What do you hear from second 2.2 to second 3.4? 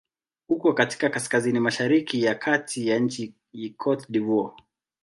ya kati ya nchi